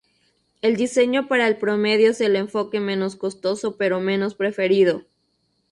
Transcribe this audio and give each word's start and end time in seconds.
El 0.63 0.77
diseño 0.77 1.27
para 1.27 1.47
el 1.47 1.57
promedio 1.57 2.09
es 2.09 2.21
el 2.21 2.35
enfoque 2.35 2.79
menos 2.79 3.15
costoso 3.15 3.77
pero 3.77 3.99
menos 3.99 4.33
preferido. 4.33 5.03